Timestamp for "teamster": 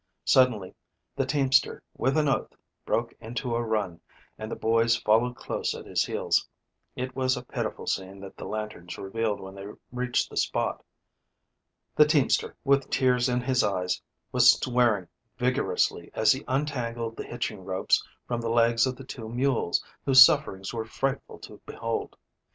1.27-1.83, 12.07-12.55